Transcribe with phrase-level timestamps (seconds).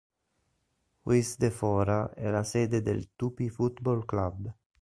[1.03, 4.51] Juiz de Fora è la sede del Tupi Football Club.